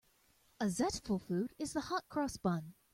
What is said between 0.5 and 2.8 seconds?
A zestful food is the hot-cross bun.